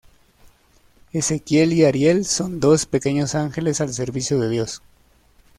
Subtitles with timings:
[1.13, 4.81] Ezequiel y Ariel son dos pequeños ángeles al servicio de Dios.